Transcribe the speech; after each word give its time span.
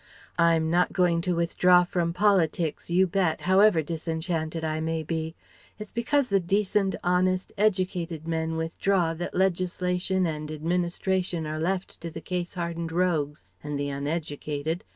I'm 0.39 0.71
not 0.71 0.93
going 0.93 1.21
to 1.21 1.35
withdraw 1.35 1.83
from 1.83 2.11
politics, 2.11 2.89
you 2.89 3.05
bet, 3.05 3.41
however 3.41 3.83
disenchanted 3.83 4.63
I 4.63 4.79
may 4.79 5.03
be. 5.03 5.35
It's 5.77 5.91
because 5.91 6.27
the 6.29 6.39
decent, 6.39 6.95
honest, 7.03 7.53
educated 7.55 8.27
men 8.27 8.57
withdraw 8.57 9.13
that 9.13 9.35
legislation 9.35 10.25
and 10.25 10.49
administration 10.49 11.45
are 11.45 11.59
left 11.59 12.01
to 12.01 12.09
the 12.09 12.19
case 12.19 12.55
hardened 12.55 12.91
rogues... 12.91 13.45
and 13.61 13.77
the 13.77 13.89
uneducated 13.89 14.83